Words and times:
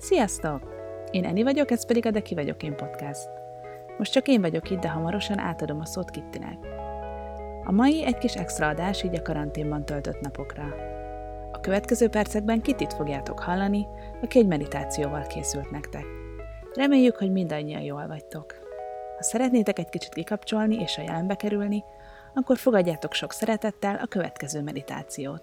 Sziasztok! 0.00 0.62
Én 1.10 1.24
Eni 1.24 1.42
vagyok, 1.42 1.70
ez 1.70 1.86
pedig 1.86 2.06
a 2.06 2.10
De 2.10 2.20
Ki 2.20 2.34
vagyok 2.34 2.62
én 2.62 2.76
podcast. 2.76 3.28
Most 3.98 4.12
csak 4.12 4.28
én 4.28 4.40
vagyok 4.40 4.70
itt, 4.70 4.78
de 4.78 4.88
hamarosan 4.88 5.38
átadom 5.38 5.80
a 5.80 5.84
szót 5.84 6.10
Kittinek. 6.10 6.58
A 7.64 7.72
mai 7.72 8.04
egy 8.04 8.18
kis 8.18 8.34
extra 8.34 8.68
adás 8.68 9.02
így 9.02 9.14
a 9.14 9.22
karanténban 9.22 9.84
töltött 9.84 10.20
napokra. 10.20 10.74
A 11.52 11.60
következő 11.60 12.08
percekben 12.08 12.60
Kittit 12.60 12.92
fogjátok 12.92 13.38
hallani, 13.38 13.86
aki 14.22 14.38
egy 14.38 14.46
meditációval 14.46 15.26
készült 15.26 15.70
nektek. 15.70 16.04
Reméljük, 16.74 17.16
hogy 17.16 17.32
mindannyian 17.32 17.82
jól 17.82 18.06
vagytok. 18.06 18.54
Ha 19.16 19.22
szeretnétek 19.22 19.78
egy 19.78 19.88
kicsit 19.88 20.14
kikapcsolni 20.14 20.76
és 20.76 20.98
a 20.98 21.02
jelenbe 21.02 21.34
kerülni, 21.34 21.84
akkor 22.34 22.56
fogadjátok 22.58 23.12
sok 23.12 23.32
szeretettel 23.32 23.96
a 23.96 24.06
következő 24.06 24.62
meditációt. 24.62 25.42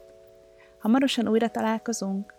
Hamarosan 0.79 1.27
újra 1.27 1.47
találkozunk! 1.47 2.36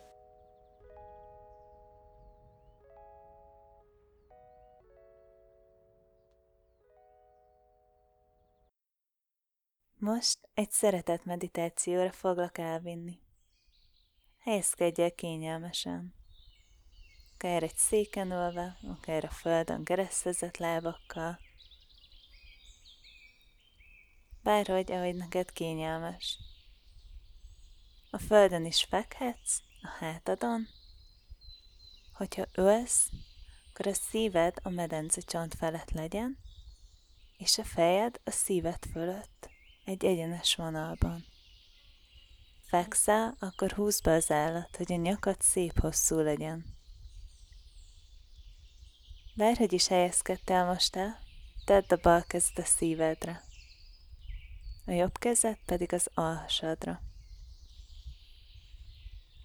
Most 10.01 10.39
egy 10.55 10.71
szeretet 10.71 11.25
meditációra 11.25 12.13
foglak 12.13 12.59
elvinni. 12.59 13.21
Helyezkedj 14.39 15.03
el 15.03 15.15
kényelmesen. 15.15 16.15
Akár 17.35 17.63
egy 17.63 17.77
széken 17.77 18.31
ülve, 18.31 18.79
akár 18.83 19.25
a 19.25 19.31
földön 19.31 19.85
keresztezett 19.85 20.57
lábakkal. 20.57 21.39
Bárhogy, 24.43 24.93
ahogy 24.93 25.15
neked 25.15 25.53
kényelmes. 25.53 26.39
A 28.11 28.19
földön 28.19 28.65
is 28.65 28.85
fekhetsz, 28.85 29.59
a 29.83 29.89
hátadon. 29.89 30.67
Hogyha 32.13 32.47
ölsz, 32.53 33.09
akkor 33.69 33.87
a 33.87 33.95
szíved 33.95 34.57
a 34.63 34.69
medence 34.69 35.21
csont 35.21 35.55
felett 35.55 35.91
legyen, 35.91 36.39
és 37.37 37.59
a 37.59 37.65
fejed 37.65 38.21
a 38.25 38.31
szíved 38.31 38.85
fölött 38.93 39.57
egy 39.89 40.05
egyenes 40.05 40.55
vonalban. 40.55 41.25
Fekszel, 42.67 43.37
akkor 43.39 43.71
húzd 43.73 44.05
be 44.05 44.13
az 44.13 44.31
állat, 44.31 44.77
hogy 44.77 44.93
a 44.93 44.97
nyakad 44.97 45.41
szép 45.41 45.81
hosszú 45.81 46.21
legyen. 46.21 46.65
Bárhogy 49.35 49.73
is 49.73 49.87
helyezkedtél 49.87 50.65
most 50.65 50.97
el, 50.97 51.19
tedd 51.65 51.93
a 51.93 51.97
bal 52.03 52.23
kezed 52.23 52.59
a 52.59 52.65
szívedre, 52.65 53.43
a 54.87 54.91
jobb 54.91 55.19
kezed 55.19 55.59
pedig 55.67 55.93
az 55.93 56.11
alhasadra. 56.15 57.01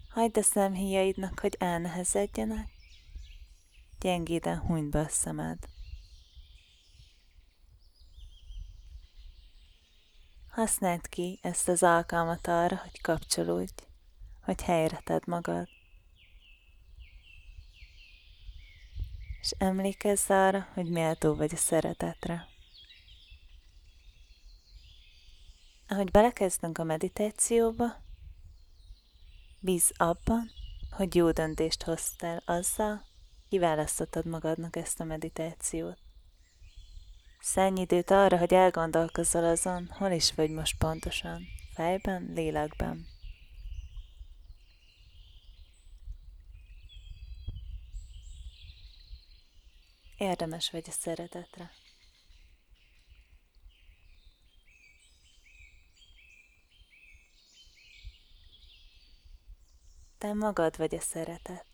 Hagyd 0.09 0.37
a 0.37 0.41
szemhíjaidnak, 0.41 1.39
hogy 1.39 1.55
elnehezedjenek, 1.59 2.69
gyengéden 3.99 4.59
hunyd 4.59 4.89
be 4.89 4.99
a 4.99 5.09
szemed. 5.09 5.72
Használd 10.53 11.07
ki 11.09 11.39
ezt 11.41 11.67
az 11.67 11.83
alkalmat 11.83 12.47
arra, 12.47 12.75
hogy 12.75 13.01
kapcsolódj, 13.01 13.71
hogy 14.41 14.61
helyre 14.61 15.01
tedd 15.03 15.21
magad. 15.25 15.67
És 19.41 19.53
emlékezz 19.57 20.29
arra, 20.29 20.67
hogy 20.73 20.89
méltó 20.89 21.35
vagy 21.35 21.53
a 21.53 21.57
szeretetre. 21.57 22.47
Ahogy 25.87 26.11
belekezdünk 26.11 26.77
a 26.77 26.83
meditációba, 26.83 27.95
bíz 29.59 29.91
abban, 29.97 30.51
hogy 30.91 31.15
jó 31.15 31.31
döntést 31.31 31.83
hoztál 31.83 32.41
azzal, 32.45 33.05
kiválasztottad 33.49 34.25
magadnak 34.25 34.75
ezt 34.75 34.99
a 34.99 35.03
meditációt. 35.03 36.02
Szenny 37.45 37.77
időt 37.77 38.11
arra, 38.11 38.37
hogy 38.37 38.53
elgondolkozzal 38.53 39.43
azon, 39.43 39.87
hol 39.87 40.11
is 40.11 40.33
vagy 40.33 40.49
most 40.49 40.77
pontosan, 40.77 41.47
fejben, 41.73 42.31
lélekben. 42.33 43.07
Érdemes 50.17 50.71
vagy 50.71 50.85
a 50.87 50.91
szeretetre. 50.91 51.71
Te 60.17 60.33
magad 60.33 60.77
vagy 60.77 60.95
a 60.95 60.99
szeretet. 60.99 61.72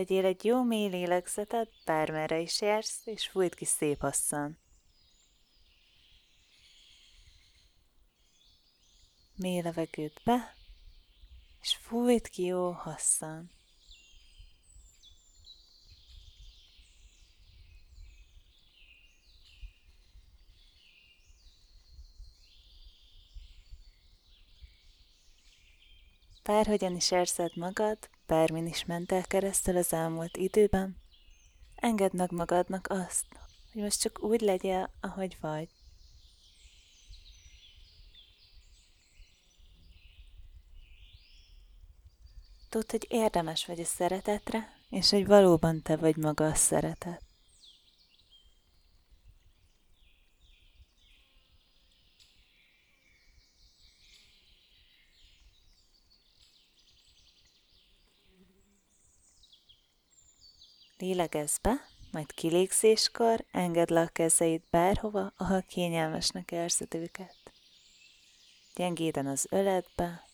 Vegyél 0.00 0.24
egy 0.24 0.44
jó 0.44 0.62
mély 0.62 0.88
lélegzetet, 0.88 1.70
bármerre 1.84 2.38
is 2.38 2.60
jársz, 2.60 3.06
és 3.06 3.28
fújt 3.28 3.54
ki 3.54 3.64
szép 3.64 4.00
hosszan. 4.00 4.58
Mély 9.36 9.62
levegőt 9.62 10.20
be, 10.24 10.54
és 11.60 11.76
fújt 11.76 12.28
ki 12.28 12.44
jó 12.44 12.72
hosszan. 12.72 13.50
Bárhogyan 26.50 26.96
is 26.96 27.10
érzed 27.10 27.56
magad, 27.56 27.98
bármin 28.26 28.66
is 28.66 28.84
mentél 28.84 29.22
keresztül 29.22 29.76
az 29.76 29.92
elmúlt 29.92 30.36
időben, 30.36 30.96
engedd 31.74 32.16
meg 32.16 32.32
magadnak 32.32 32.86
azt, 32.88 33.26
hogy 33.72 33.82
most 33.82 34.00
csak 34.00 34.22
úgy 34.22 34.40
legyél, 34.40 34.90
ahogy 35.00 35.36
vagy. 35.40 35.68
Tudd, 42.68 42.90
hogy 42.90 43.06
érdemes 43.08 43.66
vagy 43.66 43.80
a 43.80 43.84
szeretetre, 43.84 44.72
és 44.88 45.10
hogy 45.10 45.26
valóban 45.26 45.82
te 45.82 45.96
vagy 45.96 46.16
maga 46.16 46.46
a 46.46 46.54
szeretet. 46.54 47.29
Lélegezz 61.00 61.58
be, 61.58 61.86
majd 62.10 62.32
kilégzéskor 62.32 63.44
engedd 63.50 63.92
le 63.92 64.00
a 64.00 64.08
kezeid 64.08 64.62
bárhova, 64.70 65.32
ahol 65.36 65.62
kényelmesnek 65.62 66.50
érzed 66.50 66.94
őket. 66.94 67.36
Gyengéden 68.74 69.26
az 69.26 69.46
öletbe, 69.50 70.24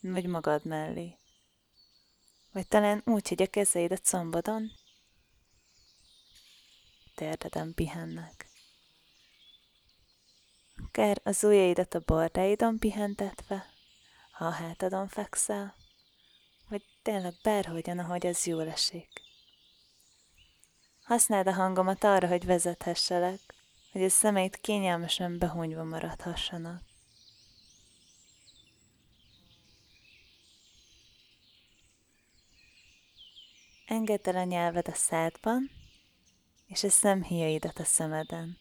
vagy 0.00 0.26
magad 0.26 0.64
mellé. 0.64 1.16
Vagy 2.52 2.68
talán 2.68 3.02
úgy, 3.04 3.28
hogy 3.28 3.42
a 3.42 3.46
kezeid 3.46 3.92
a 3.92 3.96
combodon, 3.96 4.70
térdeden 7.14 7.74
pihennek. 7.74 8.46
Akár 10.86 11.20
az 11.22 11.44
ujjaidat 11.44 11.94
a 11.94 12.02
bordáidon 12.06 12.78
pihentetve, 12.78 13.66
ha 14.30 14.46
a 14.46 14.50
hátadon 14.50 15.08
fekszel, 15.08 15.74
vagy 16.68 16.84
tényleg 17.02 17.34
bárhogyan, 17.42 17.98
ahogy 17.98 18.26
az 18.26 18.46
jól 18.46 18.68
esik. 18.68 19.26
Használd 21.08 21.46
a 21.46 21.52
hangomat 21.52 22.04
arra, 22.04 22.28
hogy 22.28 22.44
vezethesselek, 22.44 23.54
hogy 23.92 24.02
a 24.02 24.08
szemeit 24.08 24.56
kényelmesen 24.56 25.38
behunyva 25.38 25.84
maradhassanak. 25.84 26.82
Engedd 33.86 34.28
el 34.28 34.36
a 34.36 34.44
nyelved 34.44 34.88
a 34.88 34.94
szádban, 34.94 35.70
és 36.66 36.82
a 36.82 36.88
szemhíjaidat 36.88 37.78
a 37.78 37.84
szemeden. 37.84 38.58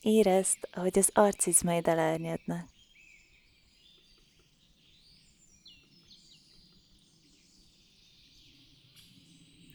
Érezd, 0.00 0.68
ahogy 0.70 0.98
az 0.98 1.10
arcizmaid 1.14 1.88
elárnyadnak. 1.88 2.71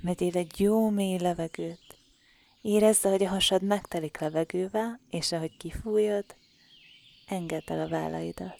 Vegyél 0.08 0.38
egy 0.38 0.60
jó 0.60 0.90
mély 0.90 1.18
levegőt. 1.18 1.98
Érezd, 2.62 3.02
hogy 3.04 3.24
a 3.24 3.30
hasad 3.30 3.62
megtelik 3.62 4.18
levegővel, 4.20 5.00
és 5.10 5.32
ahogy 5.32 5.58
kifújod, 5.58 6.26
engedd 7.28 7.62
el 7.66 7.80
a 7.80 7.88
vállaidat. 7.88 8.60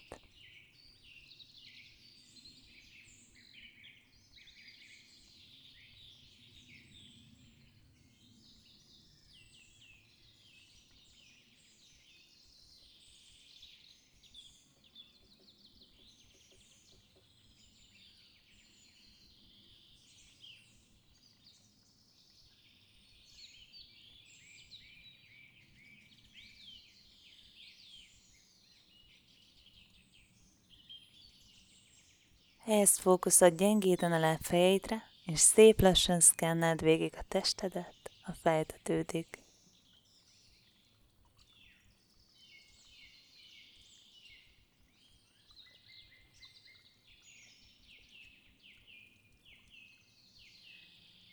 Helyezd 32.68 33.00
fókuszod 33.00 33.56
gyengéden 33.56 34.12
a 34.12 34.18
lábfejeidre, 34.18 35.02
és 35.24 35.38
szép 35.38 35.80
lassan 35.80 36.20
szkenneld 36.20 36.80
végig 36.80 37.14
a 37.16 37.24
testedet 37.28 38.10
a 38.24 38.32
fejtetődig. 38.32 39.26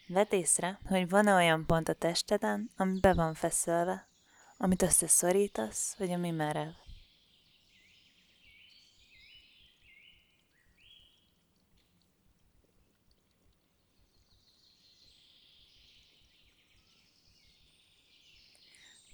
Vedd 0.08 0.28
észre, 0.30 0.80
hogy 0.86 1.10
van-e 1.10 1.34
olyan 1.34 1.66
pont 1.66 1.90
a 1.90 1.94
testeden, 1.94 2.72
ami 2.78 3.00
be 3.00 3.14
van 3.14 3.34
feszülve, 3.34 4.08
amit 4.58 4.82
összeszorítasz, 4.82 5.96
vagy 5.98 6.12
ami 6.12 6.32
merev. 6.32 6.85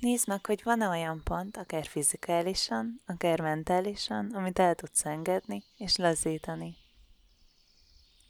Nézd 0.02 0.28
meg, 0.28 0.46
hogy 0.46 0.62
van-e 0.64 0.88
olyan 0.88 1.22
pont, 1.24 1.58
akár 1.58 1.86
fizikálisan, 1.86 3.02
akár 3.06 3.42
mentálisan, 3.42 4.32
amit 4.32 4.60
el 4.60 4.76
tudsz 4.76 5.06
engedni 5.06 5.64
és 5.78 5.96
lazítani. 5.96 6.76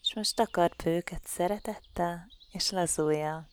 És 0.02 0.14
most 0.16 0.40
akart 0.40 0.86
őket 0.86 1.22
szeretettel 1.26 2.28
és 2.52 2.70
lazulja. 2.70 3.48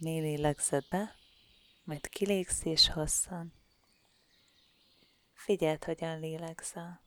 Mély 0.00 0.20
lélegzed 0.20 0.88
be, 0.88 1.14
majd 1.84 2.08
kilégsz 2.08 2.64
és 2.64 2.88
hosszan. 2.88 3.52
Figyeld, 5.32 5.84
hogyan 5.84 6.20
lélegzel. 6.20 7.00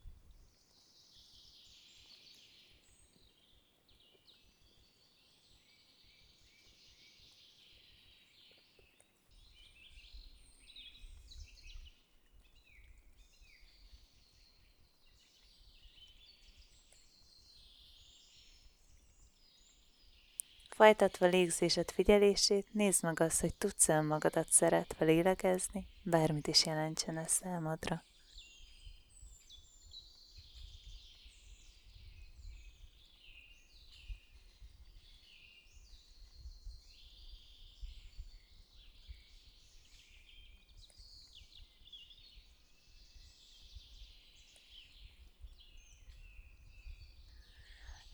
Folytatva 20.83 21.25
légzésed 21.25 21.91
figyelését, 21.91 22.67
nézd 22.71 23.03
meg 23.03 23.19
azt, 23.19 23.41
hogy 23.41 23.53
tudsz 23.53 23.89
-e 23.89 24.01
magadat 24.01 24.47
szeretve 24.49 25.05
lélegezni, 25.05 25.87
bármit 26.01 26.47
is 26.47 26.65
jelentsen 26.65 27.17
ez 27.17 27.31
számodra. 27.31 28.03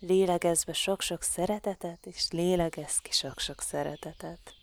Lélegezz 0.10 0.64
be 0.64 0.74
sok-sok 0.74 1.22
szeretetet, 1.22 2.06
és 2.06 2.28
lélegezz 2.32 2.98
ki 2.98 3.12
sok-sok 3.12 3.62
szeretetet. 3.62 4.54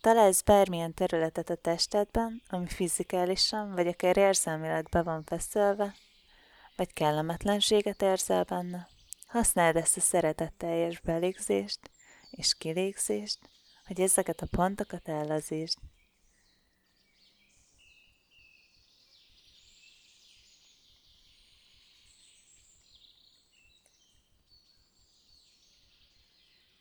Találsz 0.00 0.42
bármilyen 0.42 0.94
területet 0.94 1.50
a 1.50 1.54
testedben, 1.54 2.42
ami 2.48 2.66
fizikálisan 2.66 3.74
vagy 3.74 3.86
akár 3.86 4.16
érzelmileg 4.16 4.88
be 4.90 5.02
van 5.02 5.24
feszülve, 5.24 5.94
vagy 6.76 6.92
kellemetlenséget 6.92 8.02
érzel 8.02 8.44
benne, 8.44 8.88
használd 9.26 9.76
ezt 9.76 9.96
a 9.96 10.00
szeretetteljes 10.00 11.00
belégzést 11.00 11.90
és 12.30 12.54
kilégzést, 12.54 13.38
hogy 13.88 14.00
ezeket 14.00 14.40
a 14.40 14.46
pontokat 14.50 15.08
ellazítsd. 15.08 15.78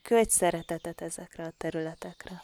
Küldj 0.02 0.30
szeretetet 0.30 1.02
ezekre 1.02 1.46
a 1.46 1.52
területekre. 1.58 2.44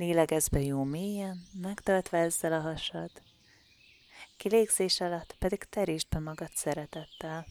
Lélegezz 0.00 0.48
be 0.48 0.60
jó 0.60 0.84
mélyen, 0.84 1.46
megtöltve 1.52 2.18
ezzel 2.18 2.52
a 2.52 2.60
hasad. 2.60 3.10
Kilégzés 4.36 5.00
alatt 5.00 5.36
pedig 5.38 5.64
terítsd 5.64 6.08
be 6.08 6.18
magad 6.18 6.50
szeretettel. 6.54 7.46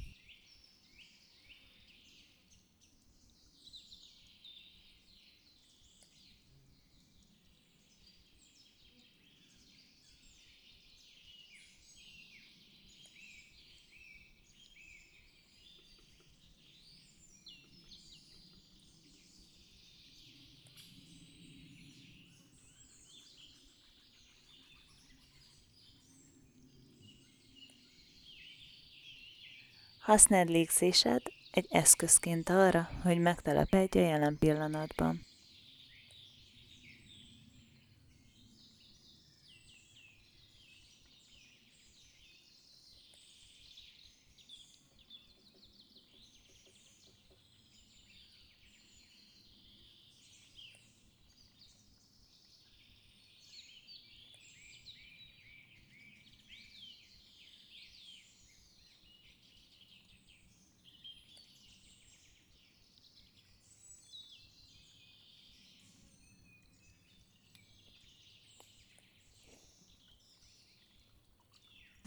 Használd 29.99 30.49
légzésed 30.49 31.21
egy 31.51 31.67
eszközként 31.69 32.49
arra, 32.49 32.89
hogy 33.03 33.19
megtelepedj 33.19 33.99
a 33.99 34.01
jelen 34.01 34.37
pillanatban. 34.39 35.28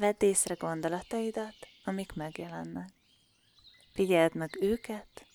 Vedd 0.03 0.23
észre 0.23 0.55
gondolataidat, 0.55 1.55
amik 1.85 2.13
megjelennek. 2.13 2.89
Figyeld 3.93 4.35
meg 4.35 4.59
őket, 4.61 5.27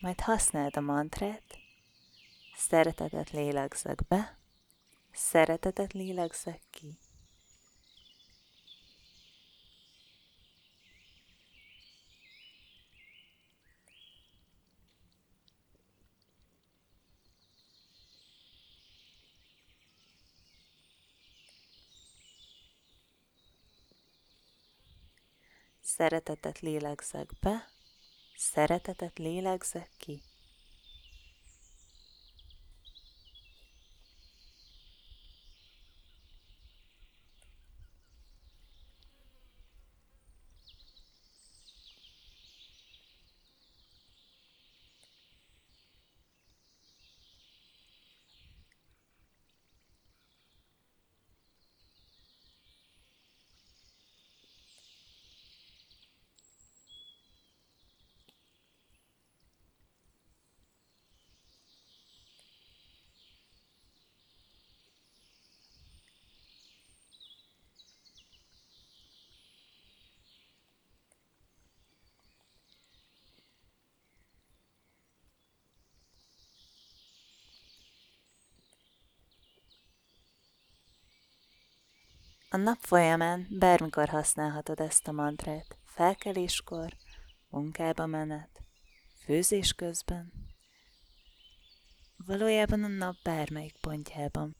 majd 0.00 0.20
használd 0.20 0.76
a 0.76 0.80
mantrát, 0.80 1.58
szeretetet 2.56 3.30
lélegzek 3.30 4.06
be, 4.08 4.38
szeretetet 5.12 5.92
lélegzek 5.92 6.60
ki. 6.70 6.98
Szeretetet 25.96 26.60
lélegzek 26.60 27.30
be, 27.40 27.68
szeretetet 28.36 29.18
lélegzek 29.18 29.90
ki. 29.96 30.22
A 82.52 82.56
nap 82.56 82.78
folyamán 82.80 83.46
bármikor 83.50 84.08
használhatod 84.08 84.80
ezt 84.80 85.08
a 85.08 85.12
mantrát. 85.12 85.76
Felkeléskor, 85.84 86.96
munkába 87.48 88.06
menet, 88.06 88.62
főzés 89.24 89.72
közben, 89.72 90.32
valójában 92.26 92.84
a 92.84 92.88
nap 92.88 93.16
bármelyik 93.22 93.76
pontjában. 93.80 94.56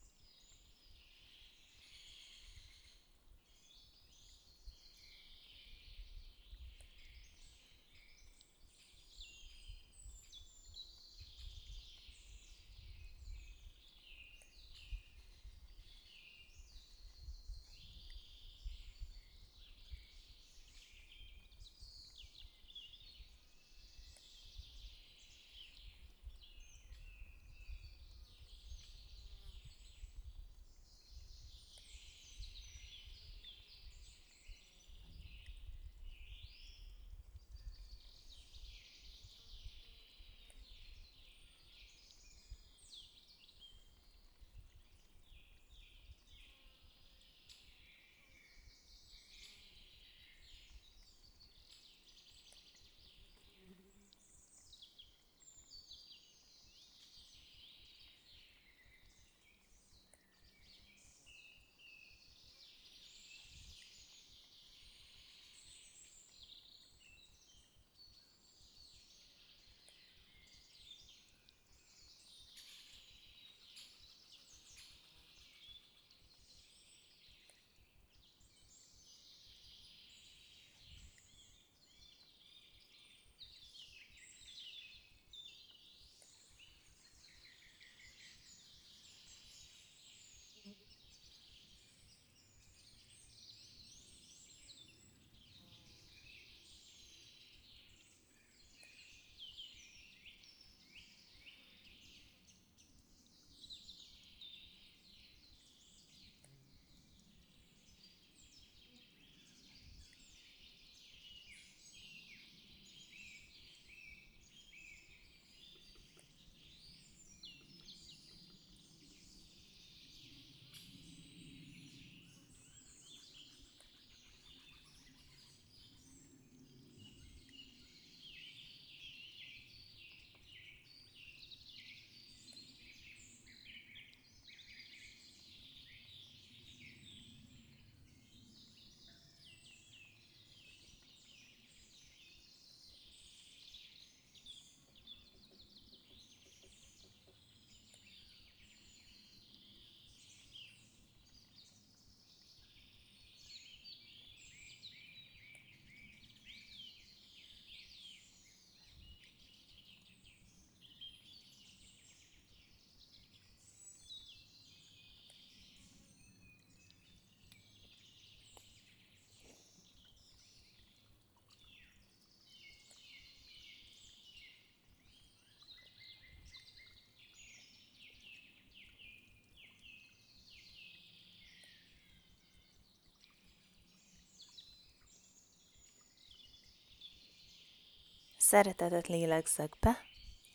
Szeretetet 188.53 189.07
lélegzek 189.07 189.77
be, 189.81 189.99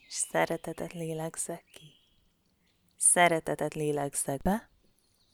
és 0.07 0.13
szeretetet 0.13 0.93
lélegzek 0.93 1.63
ki. 1.73 1.93
Szeretetet 2.97 3.73
lélegzek 3.73 4.41
be, 4.41 4.69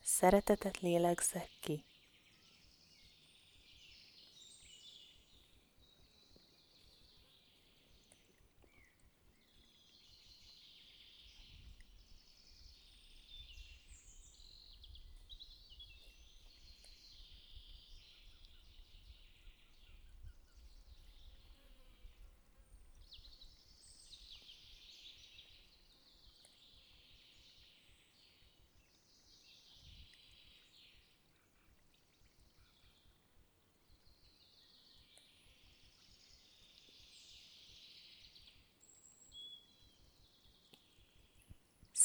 szeretetet 0.04 0.80
lélegzek 0.80 1.50
ki. 1.62 1.86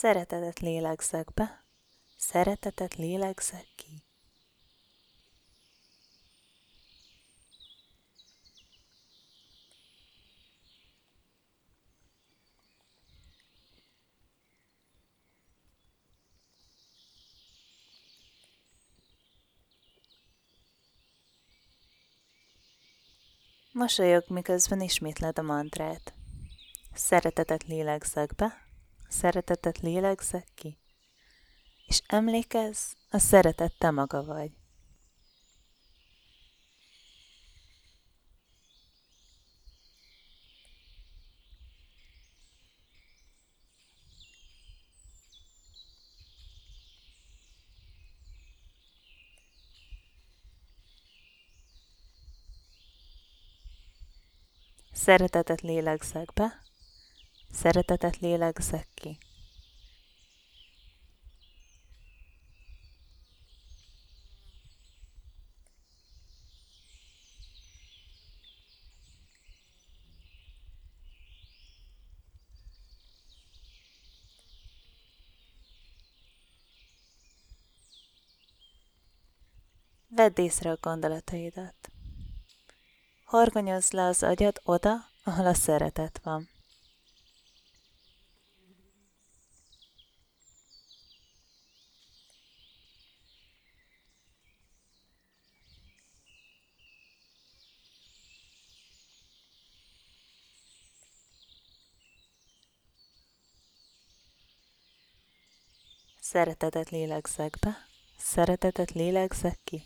Szeretetet 0.01 0.59
lélegzek 0.59 1.35
be, 1.35 1.65
szeretetet 2.17 2.95
lélegzek 2.95 3.67
ki. 3.77 4.05
Mosolyog, 23.73 24.25
miközben 24.29 24.81
ismétled 24.81 25.39
a 25.39 25.43
mantrát. 25.43 26.13
Szeretetet 26.95 27.65
lélegzek 27.65 28.35
be, 28.35 28.68
szeretetet 29.09 29.79
lélegzek 29.79 30.49
ki. 30.55 30.79
És 31.87 32.03
emlékezz, 32.07 32.93
a 33.11 33.19
szeretet 33.19 33.73
te 33.79 33.91
maga 33.91 34.25
vagy. 34.25 34.51
Szeretetet 54.93 55.61
lélegzek 55.61 56.33
be, 56.33 56.68
szeretetet 57.53 58.19
lélegzek 58.19 58.89
ki. 58.95 59.19
Vedd 80.19 80.41
észre 80.41 80.71
a 80.71 80.77
gondolataidat. 80.81 81.75
Horgonyozz 83.25 83.91
le 83.91 84.03
az 84.03 84.23
agyad 84.23 84.61
oda, 84.65 84.95
ahol 85.25 85.47
a 85.47 85.55
szeretet 85.55 86.21
van. 86.23 86.58
Szeretetet 106.31 106.91
lélegzek 106.91 107.59
be, 107.61 107.77
szeretetet 108.17 108.91
lélegzek 108.91 109.59
ki. 109.65 109.83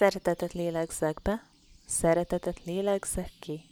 Szeretetet 0.00 0.52
lélegzek 0.52 1.22
be, 1.22 1.42
szeretetet 1.86 2.64
lélegzek 2.64 3.30
ki. 3.40 3.64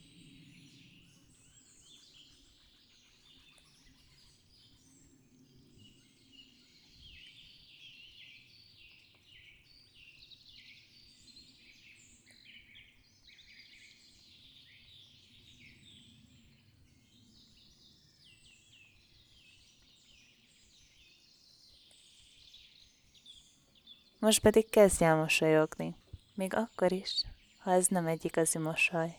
Most 24.19 24.41
pedig 24.41 24.71
kezdj 24.71 25.05
el 25.05 25.17
mosolyogni 25.17 25.97
még 26.39 26.55
akkor 26.55 26.93
is, 26.93 27.25
ha 27.59 27.73
ez 27.73 27.87
nem 27.87 28.07
egy 28.07 28.25
igazi 28.25 28.59
mosoly. 28.59 29.17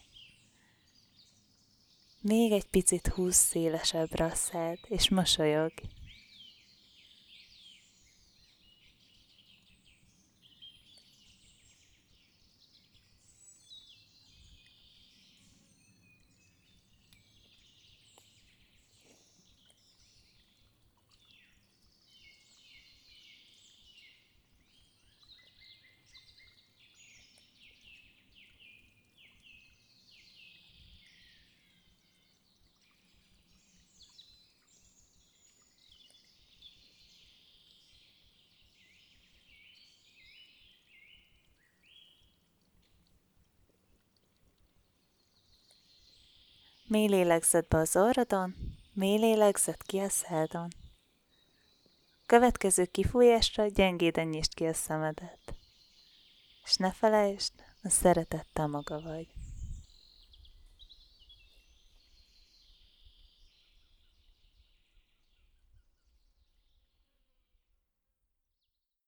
Még 2.21 2.51
egy 2.51 2.65
picit 2.65 3.07
húz 3.07 3.35
szélesebbre 3.35 4.25
a 4.25 4.35
szád, 4.35 4.77
és 4.87 5.09
mosolyog. 5.09 5.71
Mély 46.89 47.07
lélegzet 47.07 47.67
be 47.67 47.77
az 47.77 47.95
orrodon, 47.95 48.55
mély 48.93 49.17
lélegzet 49.17 49.83
ki 49.83 49.99
a 49.99 50.09
szádon. 50.09 50.67
Következő 52.25 52.85
kifújásra 52.85 53.67
gyengéden 53.67 54.27
nyisd 54.27 54.53
ki 54.53 54.65
a 54.65 54.73
szemedet. 54.73 55.53
És 56.63 56.75
ne 56.75 56.91
felejtsd, 56.91 57.53
a 57.83 57.89
szeretettel 57.89 58.67
maga 58.67 59.01
vagy. 59.01 59.27